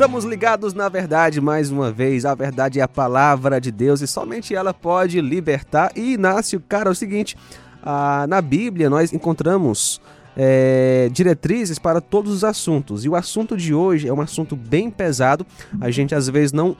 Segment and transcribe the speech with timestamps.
[0.00, 2.24] Estamos ligados na verdade mais uma vez.
[2.24, 5.92] A verdade é a palavra de Deus e somente ela pode libertar.
[5.94, 7.36] E Inácio, cara, é o seguinte:
[7.82, 10.00] ah, na Bíblia nós encontramos
[10.34, 13.04] é, diretrizes para todos os assuntos.
[13.04, 15.46] E o assunto de hoje é um assunto bem pesado.
[15.78, 16.74] A gente às vezes não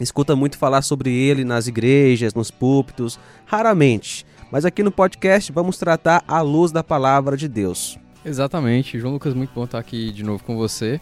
[0.00, 4.24] escuta muito falar sobre ele nas igrejas, nos púlpitos, raramente.
[4.50, 7.98] Mas aqui no podcast vamos tratar à luz da palavra de Deus.
[8.24, 8.98] Exatamente.
[8.98, 10.98] João Lucas, muito bom estar aqui de novo com você.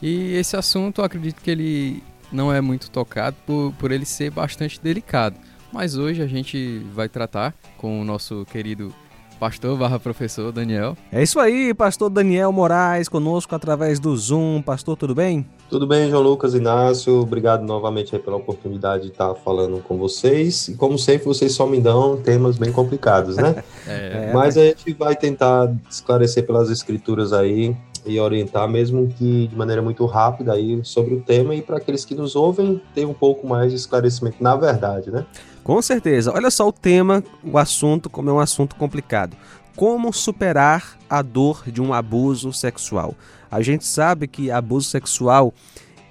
[0.00, 4.30] E esse assunto, eu acredito que ele não é muito tocado por, por ele ser
[4.30, 5.36] bastante delicado.
[5.72, 8.92] Mas hoje a gente vai tratar com o nosso querido
[9.38, 10.96] pastor barra professor Daniel.
[11.12, 14.60] É isso aí, pastor Daniel Moraes, conosco através do Zoom.
[14.60, 15.46] Pastor, tudo bem?
[15.70, 17.20] Tudo bem, João Lucas Inácio.
[17.20, 20.68] Obrigado novamente pela oportunidade de estar falando com vocês.
[20.68, 23.62] E como sempre, vocês só me dão temas bem complicados, né?
[23.86, 27.76] é, Mas a gente vai tentar esclarecer pelas escrituras aí
[28.10, 32.04] e orientar, mesmo que de maneira muito rápida aí sobre o tema e para aqueles
[32.04, 35.26] que nos ouvem ter um pouco mais de esclarecimento na verdade, né?
[35.62, 36.32] Com certeza.
[36.32, 39.36] Olha só o tema, o assunto, como é um assunto complicado.
[39.76, 43.14] Como superar a dor de um abuso sexual?
[43.50, 45.52] A gente sabe que abuso sexual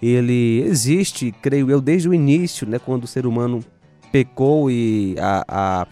[0.02, 3.64] ele existe, creio eu, desde o início, né, quando o ser humano
[4.12, 5.88] pecou e a, a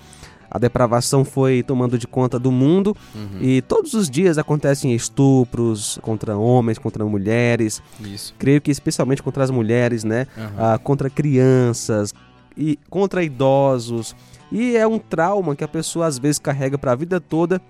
[0.55, 3.41] a depravação foi tomando de conta do mundo uhum.
[3.41, 7.83] e todos os dias acontecem estupros contra homens, contra mulheres.
[7.99, 8.33] Isso.
[8.39, 10.25] Creio que especialmente contra as mulheres, né?
[10.37, 10.43] Uhum.
[10.57, 12.13] Ah, contra crianças
[12.55, 14.15] e contra idosos.
[14.49, 17.61] E é um trauma que a pessoa às vezes carrega para a vida toda.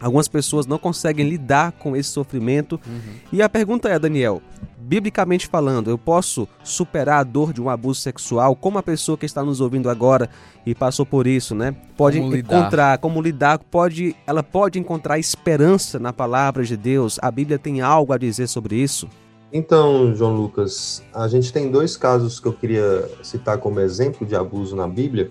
[0.00, 2.80] Algumas pessoas não conseguem lidar com esse sofrimento.
[2.86, 3.14] Uhum.
[3.32, 4.40] E a pergunta é, Daniel,
[4.78, 8.56] biblicamente falando, eu posso superar a dor de um abuso sexual?
[8.56, 10.28] Como a pessoa que está nos ouvindo agora
[10.64, 11.76] e passou por isso, né?
[11.96, 12.98] Pode como encontrar, lidar.
[12.98, 17.18] como lidar, pode, ela pode encontrar esperança na palavra de Deus.
[17.22, 19.08] A Bíblia tem algo a dizer sobre isso?
[19.52, 24.34] Então, João Lucas, a gente tem dois casos que eu queria citar como exemplo de
[24.34, 25.30] abuso na Bíblia.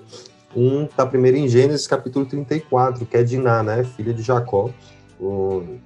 [0.55, 4.69] Um está primeiro em Gênesis capítulo 34, que é Diná, né, filha de Jacó.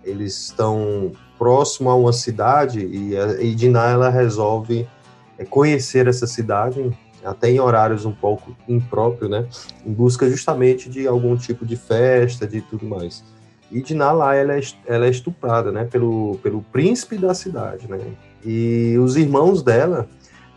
[0.03, 4.87] Eles estão próximo a uma cidade e, e Diná ela resolve
[5.37, 9.47] é, conhecer essa cidade, até em horários um pouco impróprios, né?
[9.85, 13.23] Em busca justamente de algum tipo de festa, de tudo mais.
[13.71, 15.85] E Diná lá ela é, ela é estuprada, né?
[15.85, 17.99] Pelo, pelo príncipe da cidade, né?
[18.45, 20.07] E os irmãos dela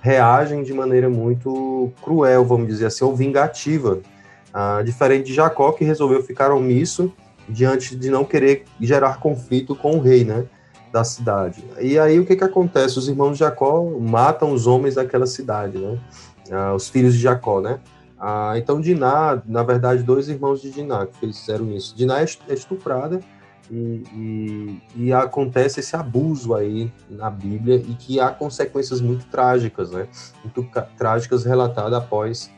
[0.06, 3.98] reagem de maneira muito cruel, vamos dizer assim, ou vingativa.
[4.54, 7.12] Ah, diferente de Jacó, que resolveu ficar omisso
[7.48, 10.46] diante de não querer gerar conflito com o rei, né?
[10.92, 11.62] da cidade.
[11.80, 12.98] E aí o que que acontece?
[12.98, 15.98] Os irmãos de Jacó matam os homens daquela cidade, né?
[16.50, 17.80] Ah, os filhos de Jacó, né?
[18.18, 21.94] Ah, então Diná, na verdade, dois irmãos de Diná que fizeram isso.
[21.94, 23.20] Diná é, é estuprada
[23.70, 29.90] e, e, e, acontece esse abuso aí na Bíblia e que há consequências muito trágicas,
[29.90, 30.06] né?
[30.44, 32.50] Muito trágicas relatadas após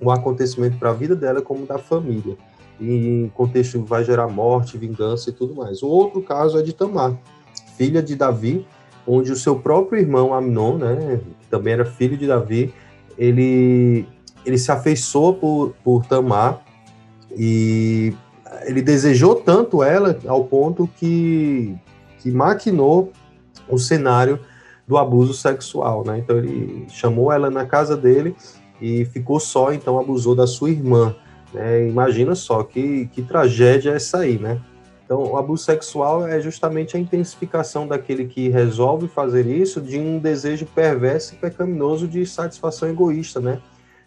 [0.00, 2.36] o acontecimento para a vida dela como da família.
[2.80, 5.82] E em contexto vai gerar morte, vingança e tudo mais.
[5.82, 7.16] O outro caso é de Tamar,
[7.76, 8.66] filha de Davi,
[9.06, 12.74] onde o seu próprio irmão Amnon, né, que também era filho de Davi,
[13.16, 14.06] ele,
[14.44, 16.62] ele se afeiçoa por, por Tamar
[17.36, 18.14] e
[18.64, 21.76] ele desejou tanto ela ao ponto que,
[22.18, 23.12] que maquinou
[23.68, 24.40] o cenário
[24.86, 26.18] do abuso sexual, né?
[26.18, 28.34] Então ele chamou ela na casa dele
[28.80, 31.14] e ficou só, então abusou da sua irmã.
[31.52, 31.88] Né?
[31.88, 34.60] Imagina só que, que tragédia é essa aí, né?
[35.04, 40.20] Então, o abuso sexual é justamente a intensificação daquele que resolve fazer isso de um
[40.20, 43.60] desejo perverso e pecaminoso de satisfação egoísta, né?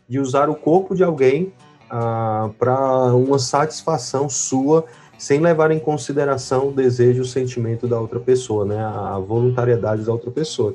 [0.08, 1.52] De usar o corpo de alguém
[1.96, 4.84] ah, para uma satisfação sua,
[5.16, 8.84] sem levar em consideração o desejo, o sentimento da outra pessoa, né?
[8.84, 10.74] A voluntariedade da outra pessoa.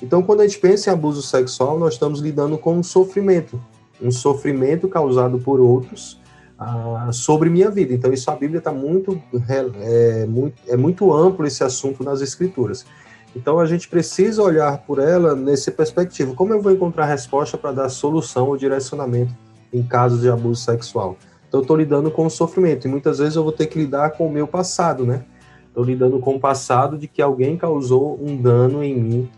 [0.00, 3.60] Então, quando a gente pensa em abuso sexual, nós estamos lidando com um sofrimento,
[4.00, 6.20] um sofrimento causado por outros
[6.56, 7.92] ah, sobre minha vida.
[7.92, 12.86] Então, isso a Bíblia está muito é, muito, é muito amplo esse assunto nas Escrituras.
[13.34, 16.32] Então, a gente precisa olhar por ela nesse perspectiva.
[16.32, 21.16] Como eu vou encontrar resposta para dar solução ou direcionamento em casos de abuso sexual?
[21.48, 24.10] Então, eu estou lidando com o sofrimento e muitas vezes eu vou ter que lidar
[24.10, 25.24] com o meu passado, né?
[25.66, 29.30] Estou lidando com o passado de que alguém causou um dano em mim,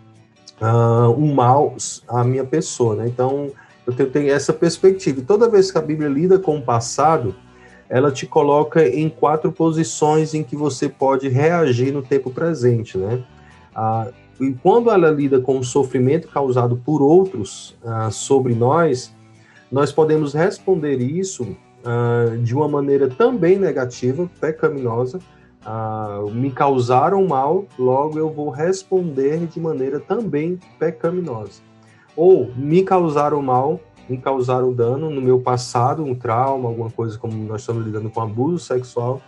[0.60, 1.74] uh, um mal
[2.08, 3.06] à minha pessoa, né?
[3.06, 3.50] Então,
[3.86, 5.20] eu tenho, tenho essa perspectiva.
[5.20, 7.34] E toda vez que a Bíblia lida com o passado,
[7.88, 13.22] ela te coloca em quatro posições em que você pode reagir no tempo presente, né?
[13.74, 14.08] Ah,
[14.40, 19.14] e quando ela lida com o sofrimento causado por outros ah, sobre nós,
[19.72, 25.18] nós podemos responder isso ah, de uma maneira também negativa, pecaminosa,
[25.64, 31.62] ah, me causaram mal, logo eu vou responder de maneira também pecaminosa.
[32.14, 37.32] Ou me causaram mal, me causaram dano no meu passado, um trauma, alguma coisa como
[37.32, 39.22] nós estamos lidando com abuso sexual,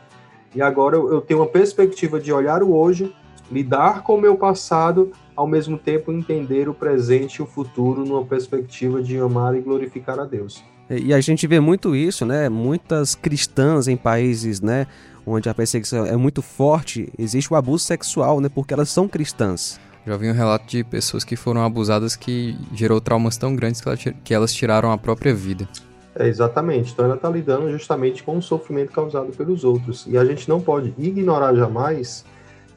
[0.54, 3.14] e agora eu tenho uma perspectiva de olhar o hoje,
[3.50, 8.24] lidar com o meu passado, ao mesmo tempo entender o presente e o futuro numa
[8.24, 10.62] perspectiva de amar e glorificar a Deus.
[10.90, 12.48] E a gente vê muito isso, né?
[12.48, 14.86] Muitas cristãs em países, né,
[15.26, 19.80] onde a perseguição é muito forte, existe o abuso sexual, né, porque elas são cristãs.
[20.06, 23.82] Já vi um relato de pessoas que foram abusadas que gerou traumas tão grandes
[24.22, 25.66] que elas tiraram a própria vida.
[26.14, 26.92] É, exatamente.
[26.92, 30.06] Então ela está lidando justamente com o sofrimento causado pelos outros.
[30.06, 32.24] E a gente não pode ignorar jamais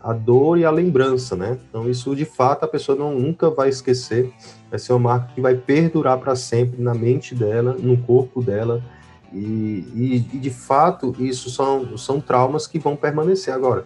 [0.08, 1.58] a dor e a lembrança, né?
[1.68, 4.32] Então isso de fato a pessoa não nunca vai esquecer.
[4.70, 8.82] Vai ser uma marca que vai perdurar para sempre na mente dela, no corpo dela.
[9.34, 13.54] E, e, e, de fato isso são, são traumas que vão permanecer.
[13.54, 13.84] Agora,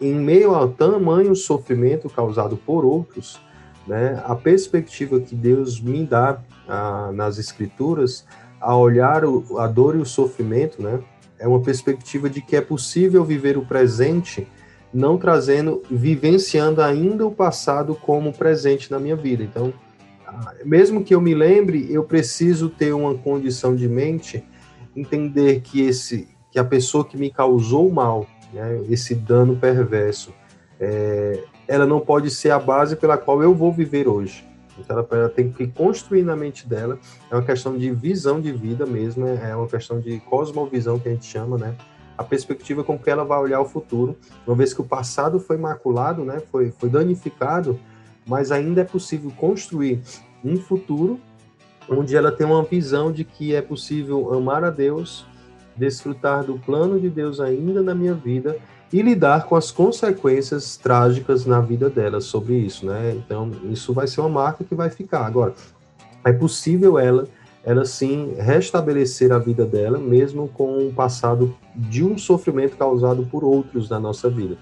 [0.00, 3.38] em meio ao tamanho sofrimento causado por outros,
[3.86, 8.24] né, a perspectiva que Deus me dá ah, nas Escrituras,
[8.58, 11.00] a olhar o, a dor e o sofrimento, né,
[11.38, 14.48] é uma perspectiva de que é possível viver o presente
[14.92, 19.42] não trazendo, vivenciando ainda o passado como presente na minha vida.
[19.42, 19.72] Então,
[20.64, 24.44] mesmo que eu me lembre, eu preciso ter uma condição de mente,
[24.94, 30.32] entender que esse, que a pessoa que me causou mal, né, esse dano perverso,
[30.78, 34.44] é, ela não pode ser a base pela qual eu vou viver hoje.
[34.78, 36.98] Então, ela, ela, tem que construir na mente dela.
[37.30, 41.08] É uma questão de visão de vida mesmo, é, é uma questão de cosmovisão que
[41.08, 41.76] a gente chama, né?
[42.20, 44.14] A perspectiva com que ela vai olhar o futuro,
[44.46, 47.80] uma vez que o passado foi maculado, né, foi, foi danificado,
[48.26, 50.02] mas ainda é possível construir
[50.44, 51.18] um futuro
[51.88, 55.24] onde ela tem uma visão de que é possível amar a Deus,
[55.74, 58.58] desfrutar do plano de Deus ainda na minha vida
[58.92, 63.14] e lidar com as consequências trágicas na vida dela sobre isso, né?
[63.16, 65.24] Então, isso vai ser uma marca que vai ficar.
[65.24, 65.54] Agora,
[66.22, 67.26] é possível ela
[67.62, 73.44] ela sim restabelecer a vida dela, mesmo com o passado de um sofrimento causado por
[73.44, 74.56] outros na nossa vida.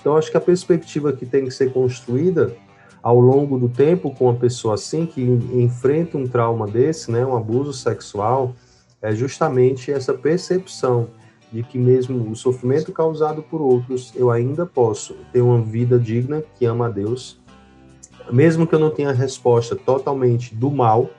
[0.00, 2.54] Então, acho que a perspectiva que tem que ser construída
[3.02, 7.36] ao longo do tempo com uma pessoa assim, que enfrenta um trauma desse, né, um
[7.36, 8.54] abuso sexual,
[9.02, 11.08] é justamente essa percepção
[11.52, 16.42] de que mesmo o sofrimento causado por outros, eu ainda posso ter uma vida digna
[16.58, 17.40] que ama a Deus,
[18.30, 21.10] mesmo que eu não tenha a resposta totalmente do mal,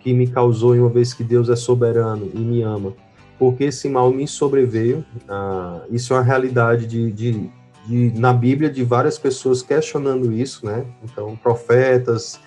[0.00, 2.94] que me causou, uma vez que Deus é soberano e me ama,
[3.38, 5.04] porque esse mal me sobreveio.
[5.28, 7.50] Ah, isso é uma realidade de, de,
[7.86, 10.84] de, na Bíblia de várias pessoas questionando isso, né?
[11.04, 12.40] Então, profetas,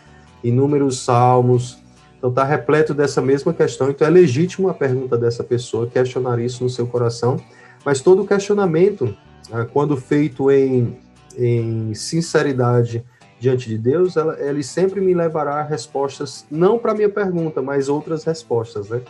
[0.44, 1.80] inúmeros salmos.
[2.18, 3.90] Então, está repleto dessa mesma questão.
[3.90, 7.38] Então, é legítimo a pergunta dessa pessoa questionar isso no seu coração.
[7.86, 9.16] Mas todo questionamento,
[9.52, 10.98] ah, quando feito em,
[11.38, 13.04] em sinceridade
[13.44, 17.90] diante de Deus, ela, ele sempre me levará a respostas, não para minha pergunta, mas
[17.90, 19.02] outras respostas, né?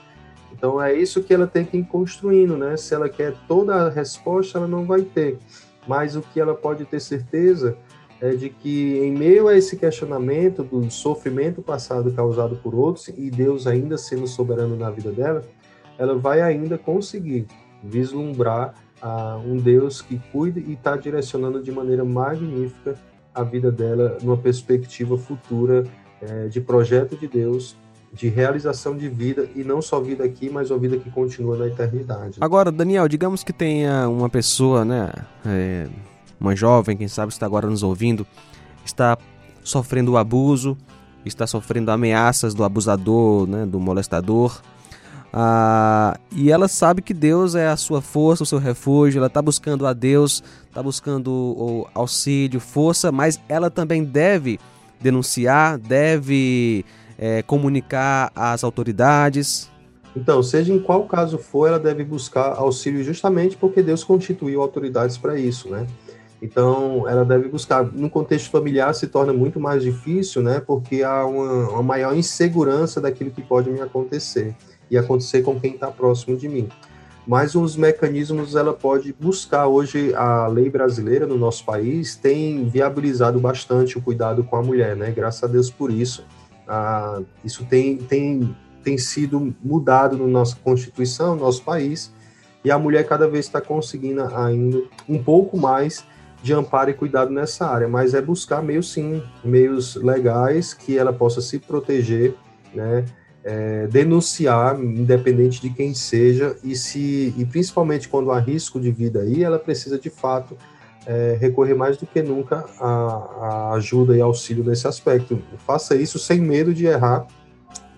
[0.51, 2.75] Então é isso que ela tem que ir construindo, né?
[2.75, 5.37] Se ela quer toda a resposta, ela não vai ter.
[5.87, 7.77] Mas o que ela pode ter certeza
[8.19, 13.29] é de que em meio a esse questionamento do sofrimento passado causado por outros e
[13.29, 15.43] Deus ainda sendo soberano na vida dela,
[15.95, 17.45] ela vai ainda conseguir
[17.83, 22.97] vislumbrar ah, um Deus que cuida e está direcionando de maneira magnífica
[23.33, 25.83] a vida dela numa perspectiva futura
[26.21, 27.75] é, de projeto de Deus,
[28.13, 31.67] de realização de vida, e não só vida aqui, mas uma vida que continua na
[31.67, 32.37] eternidade.
[32.39, 35.11] Agora, Daniel, digamos que tenha uma pessoa, né,
[35.45, 35.87] é,
[36.39, 38.25] uma jovem, quem sabe está agora nos ouvindo,
[38.85, 39.17] está
[39.63, 40.77] sofrendo o abuso,
[41.25, 44.61] está sofrendo ameaças do abusador, né, do molestador,
[45.35, 49.41] ah, e ela sabe que Deus é a sua força, o seu refúgio, ela está
[49.41, 54.59] buscando a Deus, está buscando auxílio, força, mas ela também deve
[55.01, 56.85] denunciar, deve
[57.17, 59.71] é, comunicar às autoridades.
[60.15, 65.17] Então, seja em qual caso for, ela deve buscar auxílio justamente porque Deus constituiu autoridades
[65.17, 65.87] para isso, né?
[66.43, 67.83] Então, ela deve buscar.
[67.85, 70.59] No contexto familiar, se torna muito mais difícil, né?
[70.59, 74.53] Porque há uma, uma maior insegurança daquilo que pode me acontecer
[74.89, 76.69] e acontecer com quem está próximo de mim.
[77.25, 83.39] Mas os mecanismos ela pode buscar hoje a lei brasileira no nosso país tem viabilizado
[83.39, 85.09] bastante o cuidado com a mulher, né?
[85.11, 86.25] Graças a Deus por isso.
[86.67, 92.11] Ah, isso tem, tem, tem sido mudado na nossa Constituição, no nosso país,
[92.63, 96.05] e a mulher cada vez está conseguindo ainda um pouco mais
[96.41, 101.13] de amparo e cuidado nessa área, mas é buscar meios sim, meios legais que ela
[101.13, 102.35] possa se proteger,
[102.73, 103.05] né?
[103.43, 109.21] É, denunciar, independente de quem seja, e se e principalmente quando há risco de vida
[109.21, 110.57] aí, ela precisa de fato
[111.05, 115.41] é, recorrer mais do que nunca à, ajuda e auxílio nesse aspecto.
[115.65, 117.27] Faça isso sem medo de errar,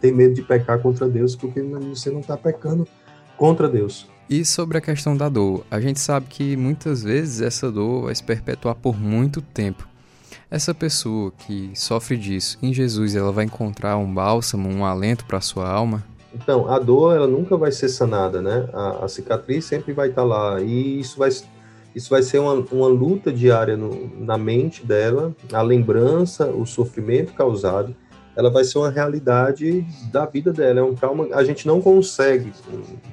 [0.02, 2.88] tem medo de pecar contra Deus, porque você não está pecando
[3.38, 4.08] contra Deus.
[4.28, 8.16] E sobre a questão da dor, a gente sabe que muitas vezes essa dor vai
[8.16, 9.88] se perpetuar por muito tempo.
[10.50, 15.42] Essa pessoa que sofre disso, em Jesus, ela vai encontrar um bálsamo, um alento para
[15.42, 16.04] sua alma?
[16.34, 18.70] Então, a dor, ela nunca vai ser sanada, né?
[18.74, 20.62] A, a cicatriz sempre vai estar tá lá.
[20.62, 21.30] E isso vai,
[21.96, 27.34] isso vai ser uma, uma luta diária no, na mente dela, a lembrança, o sofrimento
[27.34, 27.96] causado,
[28.36, 30.82] ela vai ser uma realidade da vida dela.
[30.82, 31.28] É um trauma.
[31.34, 32.52] A gente não consegue,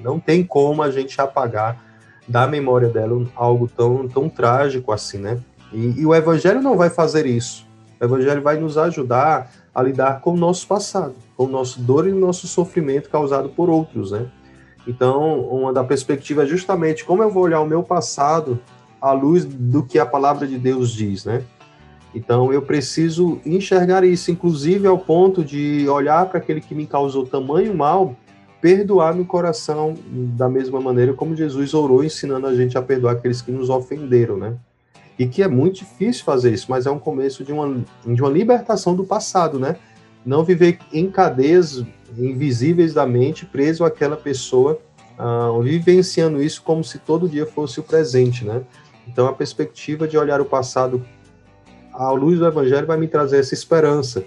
[0.03, 1.81] não tem como a gente apagar
[2.27, 5.39] da memória dela algo tão, tão trágico assim, né?
[5.73, 7.67] E, e, o Evangelho não vai fazer isso.
[8.01, 12.07] O Evangelho vai nos ajudar a lidar com o nosso passado, com o nosso dor
[12.07, 14.27] e o nosso sofrimento causado por outros, né?
[14.87, 18.59] Então, uma da perspectiva é justamente como eu vou olhar o meu passado
[19.01, 21.43] à luz do que a palavra de Deus diz, né?
[22.15, 27.25] Então, eu preciso enxergar isso, inclusive ao ponto de olhar para aquele que me causou
[27.25, 28.15] tamanho mal,
[28.61, 33.41] perdoar no coração da mesma maneira como Jesus orou, ensinando a gente a perdoar aqueles
[33.41, 34.57] que nos ofenderam, né?
[35.19, 38.31] E que é muito difícil fazer isso, mas é um começo de uma, de uma
[38.31, 39.77] libertação do passado, né?
[40.25, 41.85] Não viver em cadeias
[42.17, 44.79] invisíveis da mente, preso àquela pessoa,
[45.19, 48.63] uh, vivenciando isso como se todo dia fosse o presente, né?
[49.07, 51.05] Então, a perspectiva de olhar o passado
[51.93, 54.25] à luz do Evangelho vai me trazer essa esperança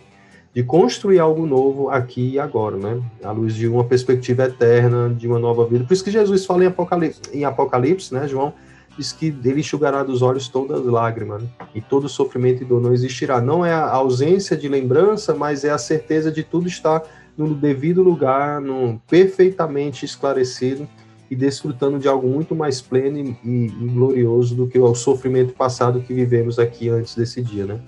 [0.54, 3.02] de construir algo novo aqui e agora, né?
[3.24, 5.84] À luz de uma perspectiva eterna, de uma nova vida.
[5.84, 8.54] Por isso que Jesus fala em Apocalipse, em Apocalipse né, João?
[8.98, 11.50] Diz que ele enxugará dos olhos todas as lágrimas, né?
[11.74, 13.42] e todo sofrimento e dor não existirá.
[13.42, 17.04] Não é a ausência de lembrança, mas é a certeza de tudo estar
[17.38, 20.88] no devido lugar, no, perfeitamente esclarecido
[21.30, 25.54] e desfrutando de algo muito mais pleno e, e, e glorioso do que o sofrimento
[25.54, 27.80] passado que vivemos aqui antes desse dia, né?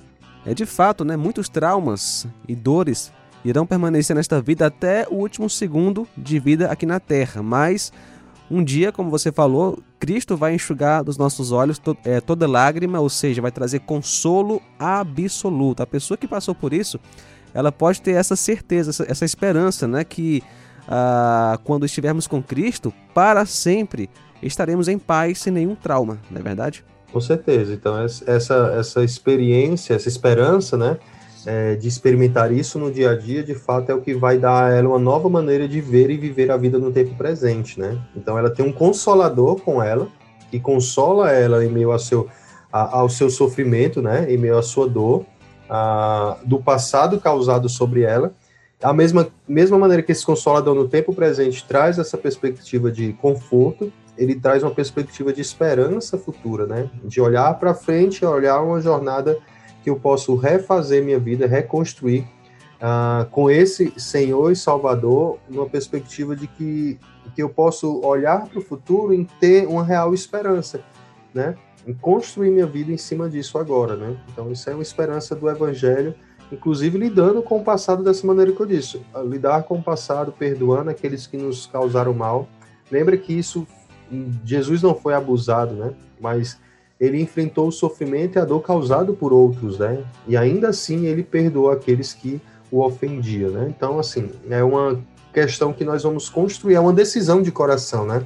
[0.45, 1.15] É de fato, né?
[1.15, 3.11] Muitos traumas e dores
[3.43, 7.91] irão permanecer nesta vida até o último segundo de vida aqui na Terra, mas
[8.49, 12.99] um dia, como você falou, Cristo vai enxugar dos nossos olhos to é, toda lágrima,
[12.99, 15.83] ou seja, vai trazer consolo absoluto.
[15.83, 16.99] A pessoa que passou por isso,
[17.53, 20.41] ela pode ter essa certeza, essa, essa esperança, né, que
[20.87, 24.09] ah, quando estivermos com Cristo, para sempre
[24.41, 26.85] estaremos em paz sem nenhum trauma, não é verdade?
[27.11, 27.73] Com certeza.
[27.73, 30.97] Então essa essa experiência, essa esperança, né,
[31.47, 34.65] é, de experimentar isso no dia a dia, de fato, é o que vai dar
[34.65, 37.97] a ela uma nova maneira de ver e viver a vida no tempo presente, né?
[38.13, 40.09] Então, ela tem um consolador com ela,
[40.51, 42.27] que consola ela em meio ao seu,
[42.69, 44.29] a, ao seu sofrimento, né?
[44.29, 45.25] Em meio à sua dor,
[45.69, 48.33] a, do passado causado sobre ela.
[48.83, 53.89] A mesma, mesma maneira que esse consolador no tempo presente traz essa perspectiva de conforto,
[54.17, 56.89] ele traz uma perspectiva de esperança futura, né?
[57.05, 59.39] De olhar para frente, olhar uma jornada
[59.87, 62.27] que eu posso refazer minha vida, reconstruir
[62.75, 66.99] uh, com esse Senhor e Salvador, numa perspectiva de que,
[67.33, 70.81] que eu posso olhar para o futuro e ter uma real esperança,
[71.33, 71.55] né?
[71.87, 74.17] Em construir minha vida em cima disso agora, né?
[74.29, 76.13] Então, isso é uma esperança do Evangelho,
[76.51, 79.01] inclusive lidando com o passado dessa maneira que eu disse.
[79.23, 82.49] Lidar com o passado, perdoando aqueles que nos causaram mal.
[82.91, 83.65] Lembra que isso,
[84.43, 85.93] Jesus não foi abusado, né?
[86.19, 86.59] Mas
[86.99, 90.03] ele enfrentou o sofrimento e a dor causado por outros, né?
[90.27, 93.73] E ainda assim ele perdoou aqueles que o ofendiam, né?
[93.75, 94.99] Então, assim, é uma
[95.33, 98.25] questão que nós vamos construir, é uma decisão de coração, né?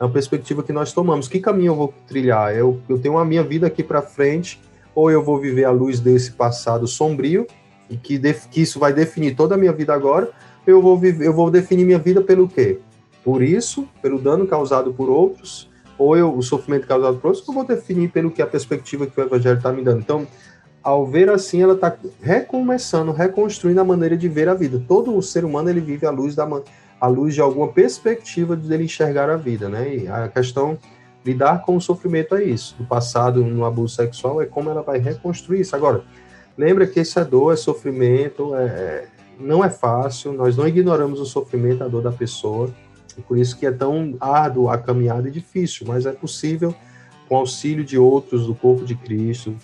[0.00, 1.28] É uma perspectiva que nós tomamos.
[1.28, 2.54] Que caminho eu vou trilhar?
[2.54, 4.60] Eu, eu tenho a minha vida aqui para frente,
[4.94, 7.46] ou eu vou viver à luz desse passado sombrio,
[7.90, 10.30] e que, def, que isso vai definir toda a minha vida agora,
[10.66, 12.78] eu vou, viver, eu vou definir minha vida pelo quê?
[13.24, 17.52] Por isso, pelo dano causado por outros, ou eu, o sofrimento causado por outros, eu
[17.52, 19.98] vou definir pelo que a perspectiva que o Evangelho está me dando.
[19.98, 20.26] Então,
[20.82, 24.80] ao ver assim, ela está recomeçando, reconstruindo a maneira de ver a vida.
[24.86, 26.48] Todo o ser humano ele vive à luz da
[27.00, 29.96] à luz de alguma perspectiva de ele enxergar a vida, né?
[29.96, 30.78] E a questão
[31.24, 32.74] lidar com o sofrimento é isso.
[32.76, 35.76] Do passado no abuso sexual é como ela vai reconstruir isso.
[35.76, 36.02] Agora,
[36.56, 39.06] lembra que essa dor, é sofrimento, é, é,
[39.38, 40.32] não é fácil.
[40.32, 42.70] Nós não ignoramos o sofrimento, a dor da pessoa.
[43.22, 46.74] Por isso que é tão árduo a caminhada e difícil, mas é possível
[47.28, 49.54] com auxílio de outros do corpo de Cristo,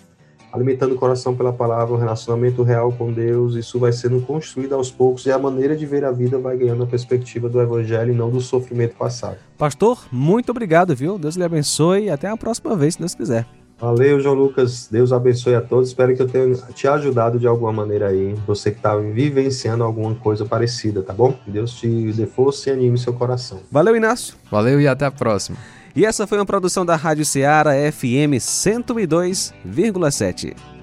[0.53, 4.89] alimentando o coração pela palavra, um relacionamento real com Deus, isso vai sendo construído aos
[4.89, 8.15] poucos e a maneira de ver a vida vai ganhando a perspectiva do evangelho e
[8.15, 9.37] não do sofrimento passado.
[9.57, 11.17] Pastor, muito obrigado, viu?
[11.17, 13.45] Deus lhe abençoe e até a próxima vez, se Deus quiser.
[13.79, 14.87] Valeu, João Lucas.
[14.89, 15.89] Deus abençoe a todos.
[15.89, 18.33] Espero que eu tenha te ajudado de alguma maneira aí.
[18.47, 21.37] Você que está vivenciando alguma coisa parecida, tá bom?
[21.45, 23.59] Deus te dê força e anime seu coração.
[23.71, 24.35] Valeu, Inácio.
[24.49, 25.57] Valeu e até a próxima.
[25.95, 30.74] E essa foi uma produção da Rádio Ceará FM 102,7.